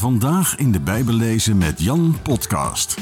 [0.00, 2.96] Vandaag in de Bijbel lezen met Jan Podcast.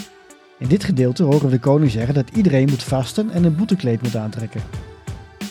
[0.59, 4.03] In dit gedeelte horen we de koning zeggen dat iedereen moet vasten en een boetekleed
[4.03, 4.63] moet aantrekken.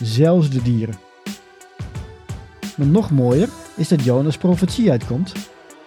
[0.02, 0.96] Zelfs de dieren.
[2.78, 5.34] Maar nog mooier is dat Jonas profetie uitkomt,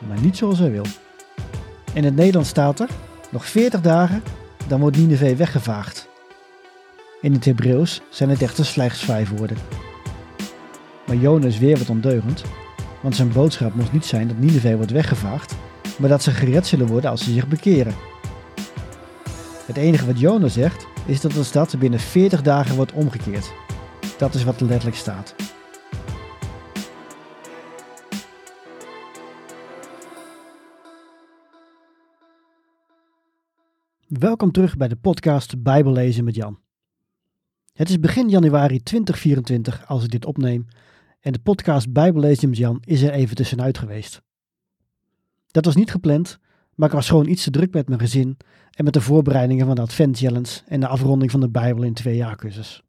[0.09, 0.87] maar niet zoals hij wil.
[1.93, 2.89] In het Nederlands staat er,
[3.31, 4.23] nog 40 dagen,
[4.67, 6.09] dan wordt Nineveh weggevaagd.
[7.21, 9.57] In het Hebreeuws zijn het echter slechts vijf woorden.
[11.07, 12.45] Maar Jonas weer wat ondeugend,
[13.01, 15.57] want zijn boodschap moest niet zijn dat Nineveh wordt weggevaagd,
[15.99, 17.95] maar dat ze gered zullen worden als ze zich bekeren.
[19.67, 23.53] Het enige wat Jonas zegt is dat de stad binnen 40 dagen wordt omgekeerd.
[24.19, 25.35] Dat is wat er letterlijk staat.
[34.09, 36.59] Welkom terug bij de podcast Bijbel lezen met Jan.
[37.73, 40.67] Het is begin januari 2024 als ik dit opneem
[41.21, 44.23] en de podcast Bijbellezen met Jan is er even tussenuit geweest.
[45.47, 46.39] Dat was niet gepland,
[46.75, 48.37] maar ik was gewoon iets te druk met mijn gezin
[48.71, 51.95] en met de voorbereidingen van de Advent Challenge en de afronding van de Bijbel in
[51.95, 52.83] twee jaar cursus.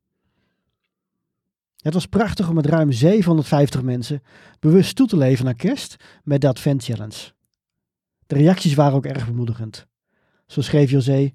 [1.82, 4.22] Het was prachtig om met ruim 750 mensen
[4.60, 7.32] bewust toe te leven naar kerst met de Advent Challenge.
[8.28, 9.88] De reacties waren ook erg bemoedigend.
[10.46, 11.34] Zo schreef José,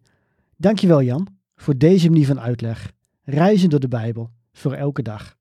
[0.56, 5.36] Dankjewel Jan voor deze manier van uitleg, reizen door de Bijbel, voor elke dag.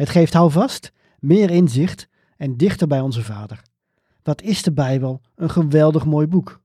[0.00, 3.62] Het geeft houvast, meer inzicht en dichter bij onze Vader.
[4.22, 6.60] Wat is de Bijbel een geweldig mooi boek?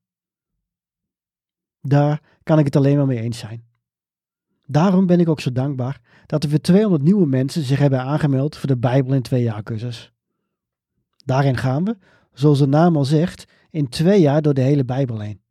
[1.81, 3.65] Daar kan ik het alleen maar mee eens zijn.
[4.65, 8.57] Daarom ben ik ook zo dankbaar dat er weer 200 nieuwe mensen zich hebben aangemeld
[8.57, 10.11] voor de Bijbel in twee jaar cursus.
[11.25, 11.97] Daarin gaan we,
[12.33, 15.41] zoals de naam al zegt, in twee jaar door de hele Bijbel heen.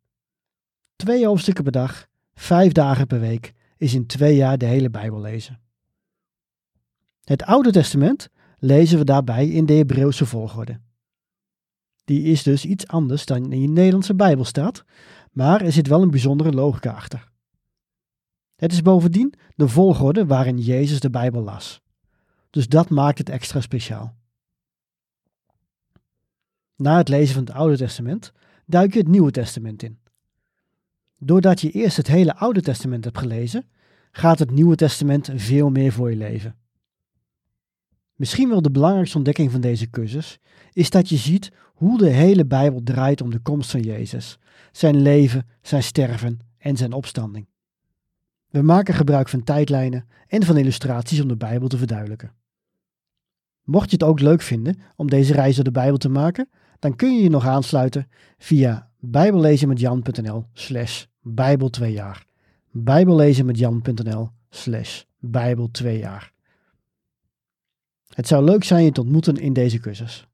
[0.95, 5.21] Twee hoofdstukken per dag, vijf dagen per week, is in twee jaar de hele Bijbel
[5.21, 5.63] lezen.
[7.25, 10.79] Het Oude Testament lezen we daarbij in de Hebreeuwse volgorde.
[12.03, 14.83] Die is dus iets anders dan in je Nederlandse Bijbel staat,
[15.31, 17.29] maar er zit wel een bijzondere logica achter.
[18.55, 21.81] Het is bovendien de volgorde waarin Jezus de Bijbel las.
[22.49, 24.15] Dus dat maakt het extra speciaal.
[26.75, 28.33] Na het lezen van het Oude Testament
[28.65, 29.99] duik je het Nieuwe Testament in.
[31.17, 33.69] Doordat je eerst het hele Oude Testament hebt gelezen,
[34.11, 36.55] gaat het Nieuwe Testament veel meer voor je leven.
[38.15, 40.39] Misschien wel de belangrijkste ontdekking van deze cursus
[40.73, 44.39] is dat je ziet hoe de hele Bijbel draait om de komst van Jezus,
[44.71, 47.47] zijn leven, zijn sterven en zijn opstanding.
[48.49, 52.31] We maken gebruik van tijdlijnen en van illustraties om de Bijbel te verduidelijken.
[53.63, 56.49] Mocht je het ook leuk vinden om deze reis door de Bijbel te maken,
[56.79, 62.25] dan kun je je nog aansluiten via bijbellezenmetjan.nl slash bijbel 2 jaar.
[62.71, 66.33] bijbellezenmetjan.nl slash bijbel 2 jaar.
[68.15, 70.27] Het zou leuk zijn je te ontmoeten in deze cursus.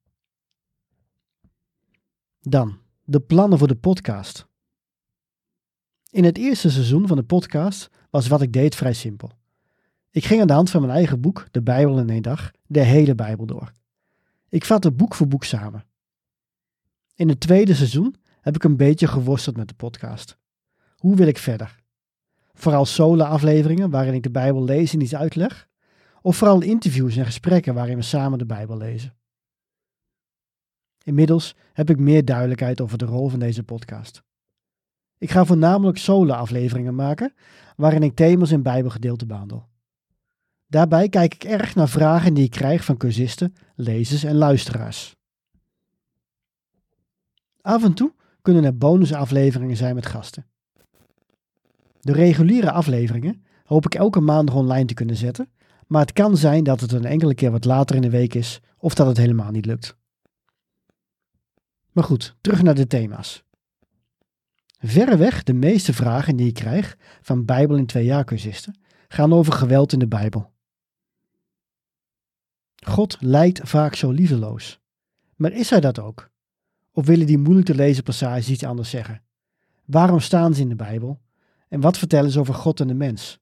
[2.42, 4.48] Dan de plannen voor de podcast.
[6.10, 9.32] In het eerste seizoen van de podcast was wat ik deed vrij simpel.
[10.10, 12.82] Ik ging aan de hand van mijn eigen boek, De Bijbel in één dag, de
[12.82, 13.72] hele Bijbel door.
[14.50, 15.86] Ik vatte boek voor boek samen.
[17.16, 20.38] In het tweede seizoen heb ik een beetje geworsteld met de podcast.
[20.96, 21.84] Hoe wil ik verder?
[22.54, 25.70] Vooral solo-afleveringen waarin ik de Bijbel lees en iets uitleg?
[26.22, 29.16] Of vooral interviews en gesprekken waarin we samen de Bijbel lezen?
[31.04, 34.24] Inmiddels heb ik meer duidelijkheid over de rol van deze podcast.
[35.18, 37.34] Ik ga voornamelijk solo-afleveringen maken
[37.76, 39.70] waarin ik thema's in Bijbelgedeelten behandel.
[40.68, 45.16] Daarbij kijk ik erg naar vragen die ik krijg van cursisten, lezers en luisteraars.
[47.62, 50.46] Af en toe kunnen er bonusafleveringen zijn met gasten.
[52.00, 55.52] De reguliere afleveringen hoop ik elke maandag online te kunnen zetten,
[55.92, 58.60] maar het kan zijn dat het een enkele keer wat later in de week is
[58.78, 59.98] of dat het helemaal niet lukt.
[61.92, 63.44] Maar goed, terug naar de thema's.
[64.80, 69.54] Verreweg de meeste vragen die ik krijg van Bijbel in twee jaar cursisten gaan over
[69.54, 70.54] geweld in de Bijbel.
[72.86, 74.80] God lijkt vaak zo liefdeloos.
[75.36, 76.30] Maar is hij dat ook?
[76.92, 79.24] Of willen die moeilijk te lezen passages iets anders zeggen?
[79.86, 81.22] Waarom staan ze in de Bijbel?
[81.68, 83.41] En wat vertellen ze over God en de mens?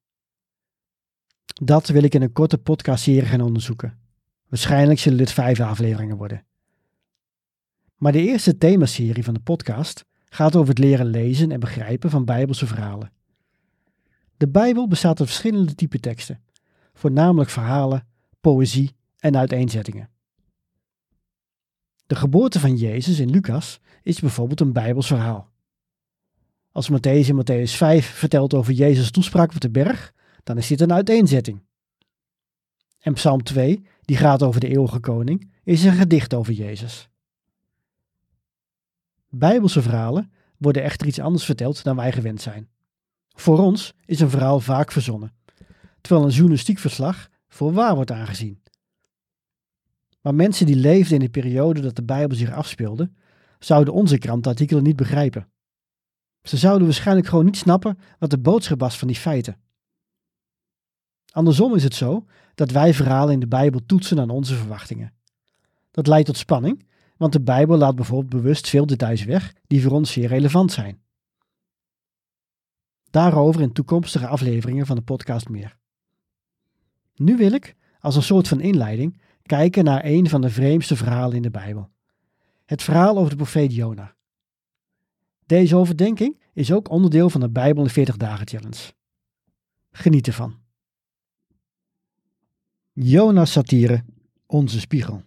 [1.54, 4.00] Dat wil ik in een korte podcastserie gaan onderzoeken.
[4.48, 6.46] Waarschijnlijk zullen dit vijf afleveringen worden.
[7.96, 12.26] Maar de eerste themaserie van de podcast gaat over het leren lezen en begrijpen van
[12.26, 13.12] Bijbelse verhalen.
[14.38, 16.42] De Bijbel bestaat uit verschillende typen teksten,
[16.94, 18.08] voornamelijk verhalen,
[18.42, 20.10] poëzie en uiteenzettingen.
[22.08, 25.52] De geboorte van Jezus in Lucas is bijvoorbeeld een Bijbels verhaal.
[26.72, 30.14] Als Matthäus in Matthäus 5 vertelt over Jezus' toespraak op de berg,
[30.44, 31.62] dan is dit een uiteenzetting.
[33.00, 37.10] En Psalm 2, die gaat over de eeuwige koning, is een gedicht over Jezus.
[39.30, 42.70] Bijbelse verhalen worden echter iets anders verteld dan wij gewend zijn.
[43.34, 45.34] Voor ons is een verhaal vaak verzonnen,
[46.02, 48.62] terwijl een journalistiek verslag voor waar wordt aangezien.
[50.22, 53.12] Maar mensen die leefden in de periode dat de Bijbel zich afspeelde,
[53.60, 55.48] zouden onze krantartikelen niet begrijpen.
[56.44, 59.58] Ze zouden waarschijnlijk gewoon niet snappen wat de boodschap was van die feiten.
[61.40, 62.26] Andersom is het zo
[62.56, 65.14] dat wij verhalen in de Bijbel toetsen aan onze verwachtingen.
[65.92, 66.86] Dat leidt tot spanning,
[67.18, 71.02] want de Bijbel laat bijvoorbeeld bewust veel details weg die voor ons zeer relevant zijn.
[73.10, 75.78] Daarover in toekomstige afleveringen van de podcast meer.
[77.16, 81.36] Nu wil ik, als een soort van inleiding, kijken naar een van de vreemdste verhalen
[81.36, 81.90] in de Bijbel.
[82.66, 84.16] Het verhaal over de profeet Jona.
[85.46, 88.94] Deze overdenking is ook onderdeel van de Bijbel in 40 dagen challenge.
[89.92, 90.68] Geniet ervan.
[93.02, 94.04] Jona's satire,
[94.46, 95.24] onze spiegel.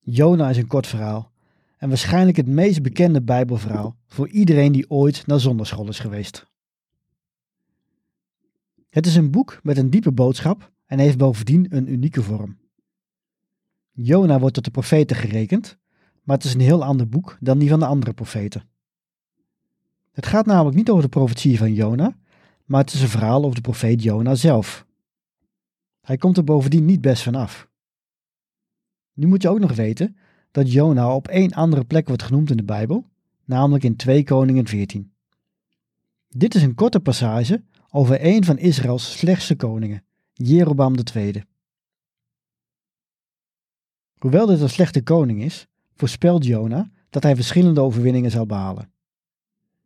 [0.00, 1.32] Jona is een kort verhaal
[1.76, 6.46] en waarschijnlijk het meest bekende Bijbelverhaal voor iedereen die ooit naar zonderschool is geweest.
[8.88, 12.58] Het is een boek met een diepe boodschap en heeft bovendien een unieke vorm.
[13.90, 15.78] Jona wordt tot de profeten gerekend,
[16.22, 18.68] maar het is een heel ander boek dan die van de andere profeten.
[20.12, 22.16] Het gaat namelijk niet over de profetie van Jona,
[22.64, 24.86] maar het is een verhaal over de profeet Jona zelf.
[26.04, 27.68] Hij komt er bovendien niet best van af.
[29.12, 30.16] Nu moet je ook nog weten
[30.50, 33.08] dat Jona op één andere plek wordt genoemd in de Bijbel,
[33.44, 35.12] namelijk in 2 Koningen 14.
[36.28, 41.44] Dit is een korte passage over een van Israëls slechtste koningen, Jeroboam II.
[44.18, 48.92] Hoewel dit een slechte koning is, voorspelt Jona dat hij verschillende overwinningen zal behalen.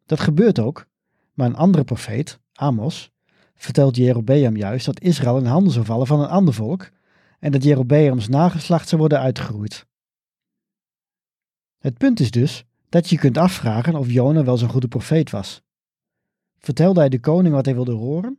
[0.07, 0.87] Dat gebeurt ook,
[1.35, 3.13] maar een andere profeet, Amos,
[3.59, 6.91] vertelt Jerobeam juist dat Israël in handen zou vallen van een ander volk
[7.39, 9.87] en dat Jerobeams nageslacht zou worden uitgeroeid.
[11.79, 15.63] Het punt is dus dat je kunt afvragen of Jona wel zo'n goede profeet was.
[16.59, 18.39] Vertelde hij de koning wat hij wilde horen?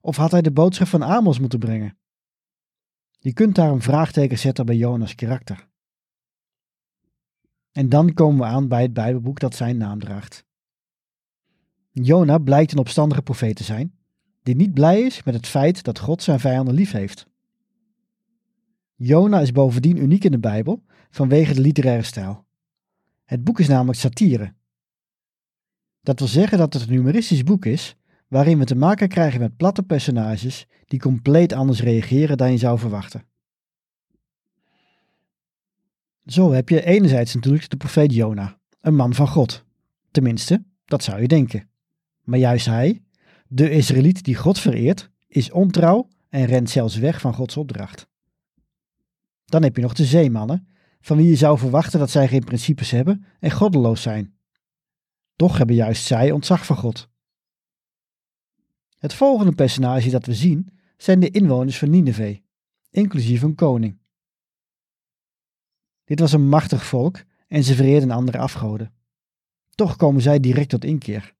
[0.00, 1.98] Of had hij de boodschap van Amos moeten brengen?
[3.18, 5.68] Je kunt daar een vraagteken zetten bij Jonas' karakter.
[7.72, 10.44] En dan komen we aan bij het Bijbelboek dat zijn naam draagt.
[11.90, 13.99] Jona blijkt een opstandige profeet te zijn,
[14.42, 17.26] die niet blij is met het feit dat God zijn vijanden lief heeft.
[18.94, 22.44] Jona is bovendien uniek in de Bijbel vanwege de literaire stijl.
[23.24, 24.54] Het boek is namelijk satire.
[26.02, 27.96] Dat wil zeggen dat het een humoristisch boek is
[28.28, 32.78] waarin we te maken krijgen met platte personages die compleet anders reageren dan je zou
[32.78, 33.24] verwachten.
[36.26, 39.64] Zo heb je enerzijds natuurlijk de profeet Jona, een man van God.
[40.10, 41.68] Tenminste, dat zou je denken.
[42.24, 43.02] Maar juist hij,
[43.52, 48.08] de Israëliet die God vereert, is ontrouw en rent zelfs weg van Gods opdracht.
[49.44, 50.68] Dan heb je nog de zeemannen,
[51.00, 54.38] van wie je zou verwachten dat zij geen principes hebben en goddeloos zijn.
[55.36, 57.08] Toch hebben juist zij ontzag voor God.
[58.98, 62.38] Het volgende personage dat we zien zijn de inwoners van Nineveh,
[62.90, 63.98] inclusief een koning.
[66.04, 68.94] Dit was een machtig volk en ze vereerden andere afgoden.
[69.70, 71.34] Toch komen zij direct tot inkeer.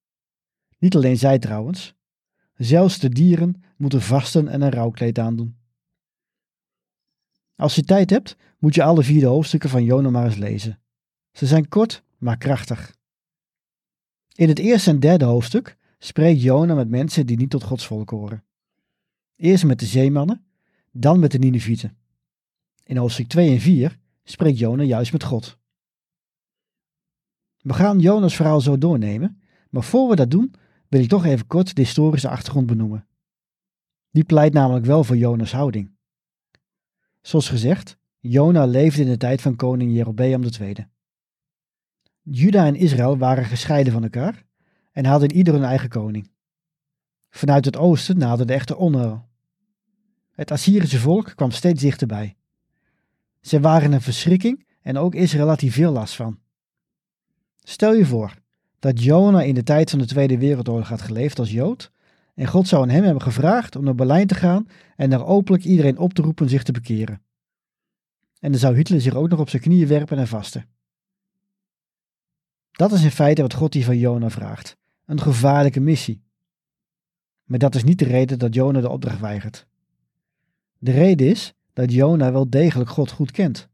[0.78, 1.98] Niet alleen zij trouwens,
[2.60, 5.56] zelfs de dieren moeten vasten en een rouwkleed aandoen.
[7.56, 10.80] Als je tijd hebt, moet je alle vier de hoofdstukken van Jona maar eens lezen.
[11.32, 12.94] Ze zijn kort, maar krachtig.
[14.34, 18.10] In het eerste en derde hoofdstuk spreekt Jona met mensen die niet tot Gods volk
[18.10, 18.44] horen.
[19.36, 20.44] Eerst met de zeemannen,
[20.92, 21.96] dan met de Ninevieten.
[22.84, 25.58] In hoofdstuk 2 en 4 spreekt Jona juist met God.
[27.60, 29.40] We gaan Jonas verhaal zo doornemen,
[29.70, 30.54] maar voor we dat doen,
[30.90, 33.06] wil ik toch even kort de historische achtergrond benoemen.
[34.10, 35.90] Die pleit namelijk wel voor Jonas' houding.
[37.20, 40.86] Zoals gezegd, Jona leefde in de tijd van koning Jerobeam II.
[42.22, 44.44] Juda en Israël waren gescheiden van elkaar
[44.92, 46.30] en hadden ieder hun eigen koning.
[47.30, 49.28] Vanuit het oosten naderde echter onheil.
[50.30, 52.36] Het Assyrische volk kwam steeds dichterbij.
[53.40, 56.38] Ze waren een verschrikking en ook Israël had hier veel last van.
[57.58, 58.38] Stel je voor
[58.80, 61.90] dat Jona in de tijd van de Tweede Wereldoorlog had geleefd als Jood
[62.34, 65.64] en God zou aan hem hebben gevraagd om naar Berlijn te gaan en daar openlijk
[65.64, 67.22] iedereen op te roepen zich te bekeren.
[68.38, 70.66] En dan zou Hitler zich ook nog op zijn knieën werpen en vasten.
[72.70, 74.76] Dat is in feite wat God hier van Jona vraagt.
[75.04, 76.22] Een gevaarlijke missie.
[77.44, 79.66] Maar dat is niet de reden dat Jona de opdracht weigert.
[80.78, 83.68] De reden is dat Jona wel degelijk God goed kent.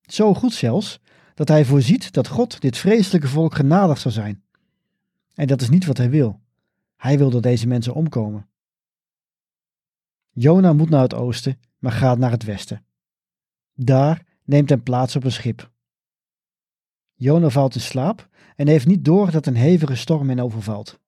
[0.00, 1.00] Zo goed zelfs
[1.42, 4.42] dat hij voorziet dat God dit vreselijke volk genadig zal zijn.
[5.34, 6.40] En dat is niet wat hij wil.
[6.96, 8.48] Hij wil dat deze mensen omkomen.
[10.30, 12.84] Jona moet naar het oosten, maar gaat naar het westen.
[13.74, 15.70] Daar neemt hij plaats op een schip.
[17.14, 21.00] Jona valt in slaap en heeft niet door dat een hevige storm hen overvalt.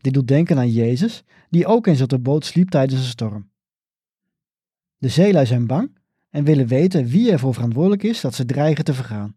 [0.00, 3.50] Dit doet denken aan Jezus, die ook eens op de boot sliep tijdens een storm.
[4.96, 5.98] De zeelui zijn bang
[6.30, 9.36] en willen weten wie ervoor verantwoordelijk is dat ze dreigen te vergaan.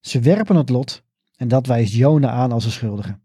[0.00, 1.02] Ze werpen het lot
[1.36, 3.18] en dat wijst Jona aan als een schuldige.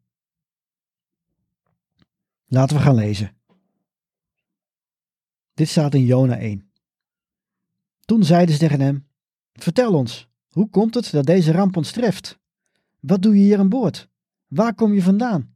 [2.46, 3.36] Laten we gaan lezen.
[5.54, 6.72] Dit staat in Jona 1.
[8.06, 9.08] Toen zeiden ze tegen hem:
[9.54, 12.40] Vertel ons, hoe komt het dat deze ramp ons treft?
[13.00, 14.10] Wat doe je hier aan boord?
[14.48, 15.56] Waar kom je vandaan?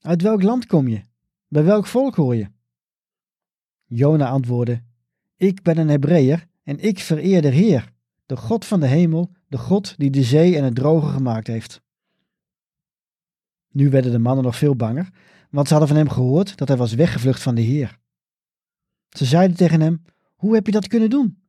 [0.00, 1.02] Uit welk land kom je?
[1.48, 2.50] Bij welk volk hoor je?
[3.84, 4.82] Jona antwoordde:
[5.42, 7.92] Ik ben een Hebreeër en ik vereer de Heer,
[8.26, 11.82] de God van de hemel, de God die de zee en het droge gemaakt heeft.
[13.68, 15.10] Nu werden de mannen nog veel banger,
[15.50, 17.98] want ze hadden van hem gehoord dat hij was weggevlucht van de Heer.
[19.08, 20.02] Ze zeiden tegen hem:
[20.34, 21.42] Hoe heb je dat kunnen doen?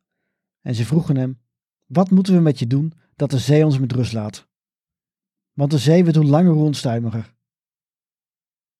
[0.61, 1.39] En ze vroegen hem:
[1.85, 4.47] Wat moeten we met je doen dat de zee ons met rust laat?
[5.53, 7.33] Want de zee werd hoe langer hoe onstuimiger.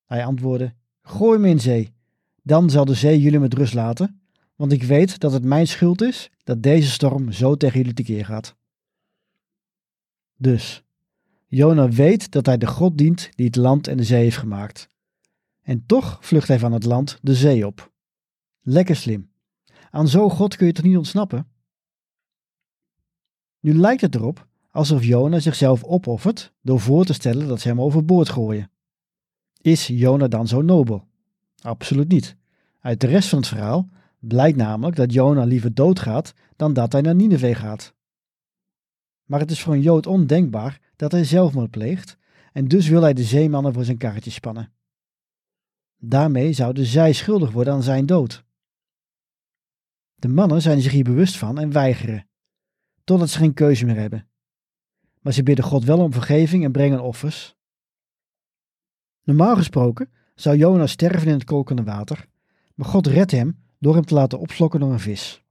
[0.04, 1.94] Hij antwoordde: Gooi me in zee,
[2.42, 4.18] dan zal de zee jullie met rust laten,
[4.54, 8.24] want ik weet dat het mijn schuld is dat deze storm zo tegen jullie tekeer
[8.24, 8.56] gaat.
[10.36, 10.84] Dus,
[11.46, 14.88] Jona weet dat hij de God dient die het land en de zee heeft gemaakt.
[15.62, 17.92] En toch vlucht hij van het land de zee op.
[18.60, 19.30] Lekker slim.
[19.90, 21.48] Aan zo'n God kun je toch niet ontsnappen?
[23.60, 27.80] Nu lijkt het erop alsof Jona zichzelf opoffert door voor te stellen dat ze hem
[27.80, 28.70] overboord gooien.
[29.60, 31.06] Is Jona dan zo nobel?
[31.62, 32.36] Absoluut niet.
[32.80, 33.88] Uit de rest van het verhaal
[34.26, 37.94] blijkt namelijk dat Jona liever doodgaat dan dat hij naar Nineveh gaat.
[39.24, 42.18] Maar het is voor een Jood ondenkbaar dat hij zelfmoord pleegt
[42.52, 44.72] en dus wil hij de zeemannen voor zijn karretje spannen.
[45.96, 48.44] Daarmee zouden zij schuldig worden aan zijn dood.
[50.14, 52.28] De mannen zijn zich hier bewust van en weigeren,
[53.04, 54.28] totdat ze geen keuze meer hebben.
[55.20, 57.56] Maar ze bidden God wel om vergeving en brengen offers.
[59.22, 62.28] Normaal gesproken zou Jona sterven in het kokende water,
[62.74, 65.44] maar God redt hem door hem te laten opslokken door een vis.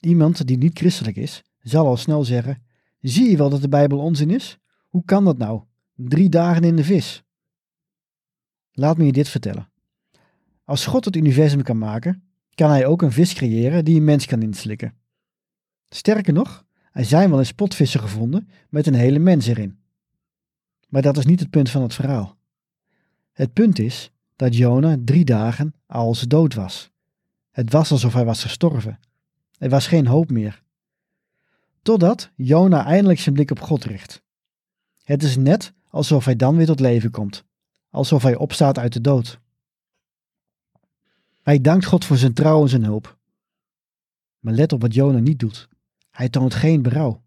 [0.00, 2.62] Iemand die niet christelijk is, zal al snel zeggen:
[3.00, 4.58] Zie je wel dat de Bijbel onzin is?
[4.88, 5.62] Hoe kan dat nou?
[5.94, 7.24] Drie dagen in de vis.
[8.72, 9.68] Laat me je dit vertellen.
[10.64, 12.22] Als God het universum kan maken,
[12.54, 14.94] kan hij ook een vis creëren die een mens kan inslikken.
[15.88, 19.78] Sterker nog, er zijn wel eens potvissen gevonden met een hele mens erin.
[20.88, 22.36] Maar dat is niet het punt van het verhaal.
[23.32, 26.90] Het punt is dat Jona drie dagen als dood was.
[27.50, 28.98] Het was alsof hij was gestorven.
[29.58, 30.62] Er was geen hoop meer.
[31.82, 34.22] Totdat Jona eindelijk zijn blik op God richt.
[35.02, 37.44] Het is net alsof hij dan weer tot leven komt,
[37.90, 39.40] alsof hij opstaat uit de dood.
[41.42, 43.18] Hij dankt God voor zijn trouw en zijn hulp.
[44.38, 45.68] Maar let op wat Jona niet doet.
[46.10, 47.22] Hij toont geen berouw.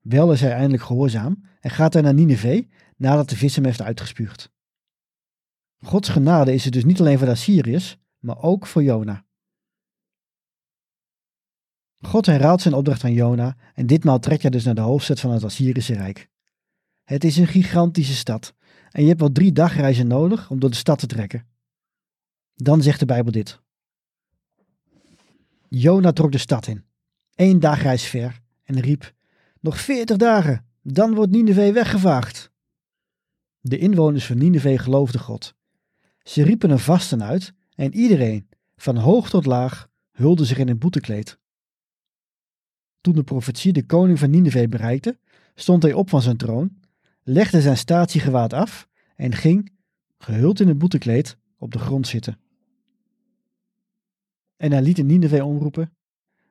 [0.00, 3.82] Wel is hij eindelijk gehoorzaam en gaat hij naar Nineveh nadat de vis hem heeft
[3.82, 4.50] uitgespuugd.
[5.82, 9.26] Gods genade is er dus niet alleen voor de Assyriërs, maar ook voor Jona.
[12.00, 15.30] God herhaalt zijn opdracht aan Jona en ditmaal trekt hij dus naar de hoofdstad van
[15.30, 16.28] het Assyrische Rijk.
[17.04, 18.54] Het is een gigantische stad
[18.90, 21.46] en je hebt wel drie dagreizen nodig om door de stad te trekken.
[22.54, 23.60] Dan zegt de Bijbel dit.
[25.68, 26.84] Jona trok de stad in,
[27.34, 29.14] één dagreis ver, en riep,
[29.60, 32.50] nog veertig dagen, dan wordt Nineveh weggevaagd.
[33.60, 35.56] De inwoners van Nineveh geloofden God.
[36.28, 40.78] Ze riepen een vasten uit en iedereen, van hoog tot laag, hulde zich in een
[40.78, 41.38] boetekleed.
[43.00, 45.18] Toen de profetie de koning van Nineveh bereikte,
[45.54, 46.78] stond hij op van zijn troon,
[47.22, 49.72] legde zijn statiegewaad af en ging,
[50.18, 52.38] gehuld in een boetekleed, op de grond zitten.
[54.56, 55.92] En hij liet in Nineveh omroepen: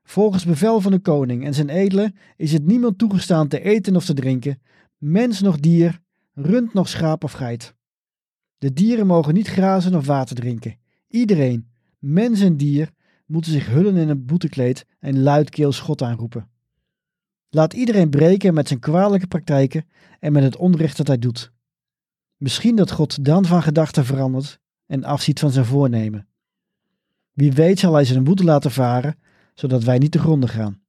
[0.03, 4.05] Volgens bevel van de koning en zijn edelen is het niemand toegestaan te eten of
[4.05, 4.61] te drinken,
[4.97, 6.01] mens noch dier,
[6.33, 7.75] rund noch schaap of geit.
[8.57, 10.77] De dieren mogen niet grazen of water drinken.
[11.07, 12.91] Iedereen, mens en dier,
[13.25, 16.49] moeten zich hullen in een boetekleed en luidkeels God aanroepen.
[17.49, 19.85] Laat iedereen breken met zijn kwalijke praktijken
[20.19, 21.51] en met het onrecht dat hij doet.
[22.37, 26.27] Misschien dat God dan van gedachten verandert en afziet van zijn voornemen.
[27.31, 29.19] Wie weet zal hij zijn woede laten varen,
[29.53, 30.81] zodat wij niet te gronden gaan.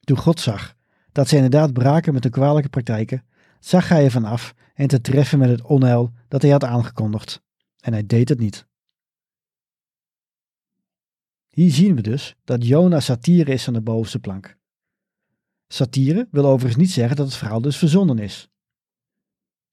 [0.00, 0.74] Toen God zag
[1.12, 3.24] dat ze inderdaad braken met de kwalijke praktijken,
[3.60, 7.42] zag hij ervan af en te treffen met het onheil dat hij had aangekondigd.
[7.80, 8.66] En hij deed het niet.
[11.48, 14.58] Hier zien we dus dat Jona satire is aan de bovenste plank.
[15.68, 18.48] Satire wil overigens niet zeggen dat het verhaal dus verzonnen is.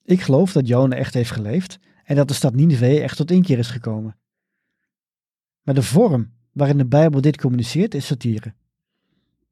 [0.04, 3.58] Ik geloof dat Jona echt heeft geleefd en dat de stad Nineveh echt tot inkeer
[3.58, 4.18] is gekomen.
[5.62, 8.54] Maar de vorm waarin de Bijbel dit communiceert is satire.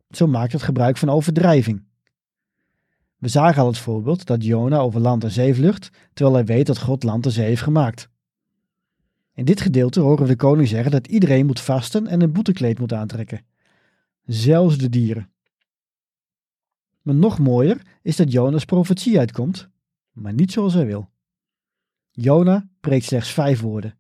[0.10, 1.86] Zo maakt het gebruik van overdrijving.
[3.18, 6.68] We zagen al het voorbeeld dat Jona over land en zee vlucht, terwijl hij weet
[6.68, 8.10] dat God land en zee heeft gemaakt.
[9.34, 12.80] In dit gedeelte horen we de koning zeggen dat iedereen moet vasten en een boetekleed
[12.80, 13.46] moet aantrekken.
[14.24, 15.30] Zelfs de dieren.
[17.02, 19.70] Maar nog mooier is dat Jona's profetie uitkomt,
[20.12, 21.10] maar niet zoals hij wil.
[22.12, 23.98] Jona preekt slechts vijf woorden.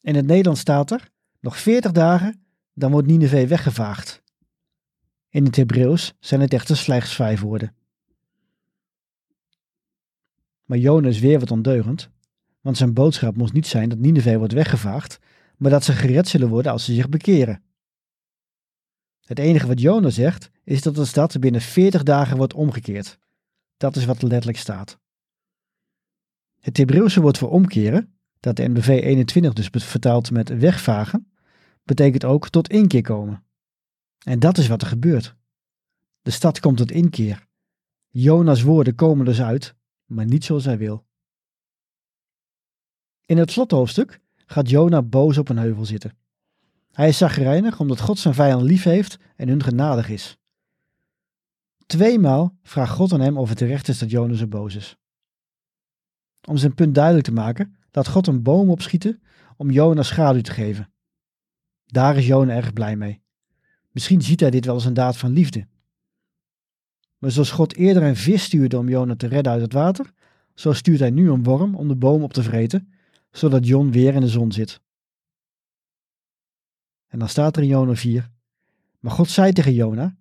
[0.00, 1.10] In het Nederlands staat er,
[1.40, 4.22] nog veertig dagen, dan wordt Nineveh weggevaagd.
[5.28, 7.76] In het Hebreeuws zijn het echter slechts vijf woorden.
[10.68, 12.10] Maar Jona is weer wat ondeugend,
[12.60, 15.18] want zijn boodschap moest niet zijn dat Nineveh wordt weggevaagd,
[15.56, 17.62] maar dat ze gered zullen worden als ze zich bekeren.
[19.24, 23.18] Het enige wat Jona zegt, is dat de stad binnen 40 dagen wordt omgekeerd.
[23.76, 24.98] Dat is wat er letterlijk staat.
[26.60, 31.32] Het Hebreeuwse woord voor omkeren, dat de NBV 21 dus vertaalt met wegvagen,
[31.82, 33.44] betekent ook tot inkeer komen.
[34.24, 35.34] En dat is wat er gebeurt.
[36.22, 37.46] De stad komt tot inkeer.
[38.08, 39.76] Jona's woorden komen dus uit,
[40.08, 41.06] maar niet zoals hij wil.
[43.24, 46.16] In het slothoofdstuk gaat Jona boos op een heuvel zitten.
[46.92, 50.38] Hij is zagrijnig omdat God zijn vijand lief heeft en hun genadig is.
[51.86, 54.96] Tweemaal vraagt God aan hem of het terecht is dat Jona zo boos is.
[56.44, 59.22] Om zijn punt duidelijk te maken, laat God een boom opschieten
[59.56, 60.92] om Jona schaduw te geven.
[61.86, 63.22] Daar is Jona erg blij mee.
[63.90, 65.66] Misschien ziet hij dit wel als een daad van liefde.
[67.18, 70.12] Maar zoals God eerder een vis stuurde om Jona te redden uit het water,
[70.54, 72.92] zo stuurt hij nu een worm om de boom op te vreten,
[73.30, 74.80] zodat Jon weer in de zon zit.
[77.06, 78.30] En dan staat er in Jona 4.
[79.00, 80.16] Maar God zei tegen Jona: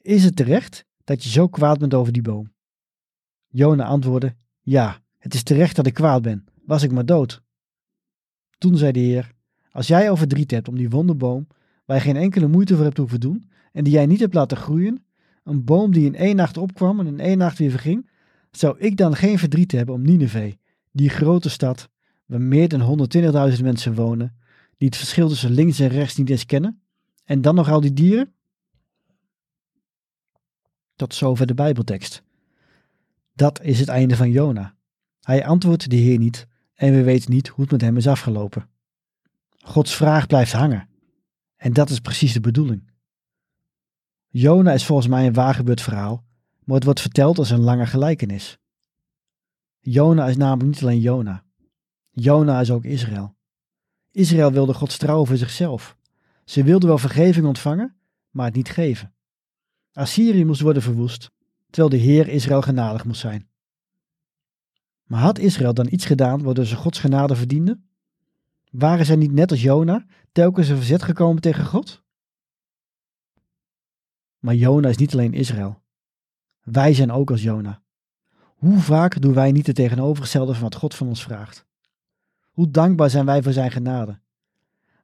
[0.00, 2.52] Is het terecht dat je zo kwaad bent over die boom?
[3.48, 6.44] Jona antwoordde: Ja, het is terecht dat ik kwaad ben.
[6.64, 7.42] Was ik maar dood.
[8.58, 9.32] Toen zei de Heer:
[9.70, 11.46] Als jij over verdriet hebt om die wonderboom,
[11.84, 14.56] waar je geen enkele moeite voor hebt hoeven doen en die jij niet hebt laten
[14.56, 15.04] groeien,
[15.48, 18.10] een boom die in één nacht opkwam en in één nacht weer verging,
[18.50, 20.54] zou ik dan geen verdriet hebben om Nineveh,
[20.92, 21.88] die grote stad
[22.26, 23.08] waar meer dan
[23.56, 24.36] 120.000 mensen wonen,
[24.76, 26.80] die het verschil tussen links en rechts niet eens kennen,
[27.24, 28.32] en dan nog al die dieren?
[30.96, 32.22] Tot zover de Bijbeltekst.
[33.34, 34.74] Dat is het einde van Jona.
[35.20, 38.68] Hij antwoordt de Heer niet en we weten niet hoe het met hem is afgelopen.
[39.58, 40.88] Gods vraag blijft hangen.
[41.56, 42.90] En dat is precies de bedoeling.
[44.30, 46.24] Jona is volgens mij een waargebeurd verhaal,
[46.64, 48.58] maar het wordt verteld als een lange gelijkenis.
[49.80, 51.44] Jona is namelijk niet alleen Jona.
[52.10, 53.36] Jona is ook Israël.
[54.10, 55.96] Israël wilde Gods trouw voor zichzelf.
[56.44, 57.96] Ze wilden wel vergeving ontvangen,
[58.30, 59.14] maar het niet geven.
[59.92, 61.30] Assyrië moest worden verwoest,
[61.70, 63.48] terwijl de Heer Israël genadig moest zijn.
[65.04, 67.88] Maar had Israël dan iets gedaan waardoor ze Gods genade verdienden?
[68.70, 72.02] Waren zij niet net als Jona telkens in verzet gekomen tegen God?
[74.38, 75.82] Maar Jona is niet alleen Israël.
[76.62, 77.82] Wij zijn ook als Jona.
[78.54, 81.66] Hoe vaak doen wij niet het tegenovergestelde van wat God van ons vraagt?
[82.50, 84.18] Hoe dankbaar zijn wij voor zijn genade?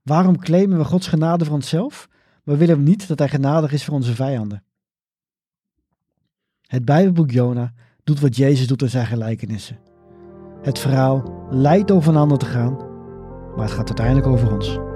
[0.02, 2.08] Waarom claimen we Gods genade voor onszelf,
[2.42, 4.64] maar willen we niet dat hij genadig is voor onze vijanden?
[6.66, 7.72] Het Bijbelboek Jona
[8.04, 9.78] doet wat Jezus doet in zijn gelijkenissen.
[10.62, 12.76] Het verhaal lijkt over een ander te gaan,
[13.56, 14.93] maar het gaat uiteindelijk over ons.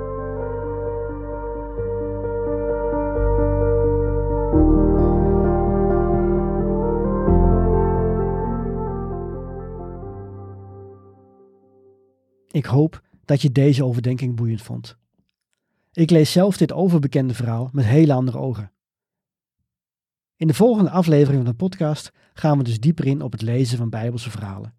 [12.59, 14.97] Ik hoop dat je deze overdenking boeiend vond.
[15.93, 18.73] Ik lees zelf dit overbekende verhaal met hele andere ogen.
[20.37, 23.79] In de volgende aflevering van de podcast gaan we dus dieper in op het lezen
[23.79, 24.75] van Bijbelse verhalen.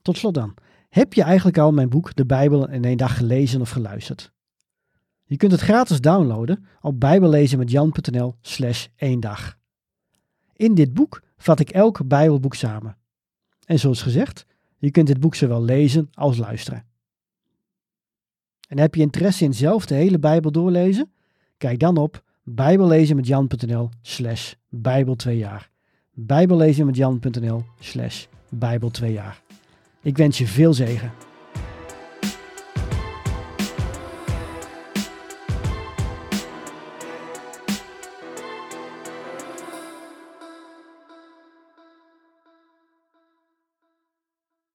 [0.00, 0.54] Tot slot dan,
[0.88, 4.32] heb je eigenlijk al mijn boek De Bijbel in één dag gelezen of geluisterd?
[5.24, 9.58] Je kunt het gratis downloaden op bijbellezenmetjan.nl slash één dag.
[10.52, 12.96] In dit boek vat ik elk Bijbelboek samen.
[13.64, 14.46] En zoals gezegd,
[14.82, 16.84] je kunt dit boek zowel lezen als luisteren.
[18.68, 21.12] En heb je interesse in zelf de hele Bijbel doorlezen?
[21.56, 25.70] Kijk dan op bijbellezenmetjan.nl slash bijbel 2 jaar.
[26.12, 29.42] bijbellezenmetjan.nl slash bijbel 2 jaar.
[30.02, 31.12] Ik wens je veel zegen.